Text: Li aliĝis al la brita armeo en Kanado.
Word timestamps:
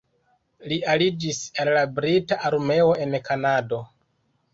Li 0.69 0.77
aliĝis 0.93 1.41
al 1.63 1.69
la 1.75 1.83
brita 1.99 2.39
armeo 2.49 2.89
en 3.05 3.19
Kanado. 3.29 3.81